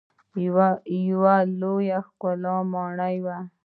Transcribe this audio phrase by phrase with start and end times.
[1.09, 3.37] یوه لویه ښکلې ماڼۍ وه.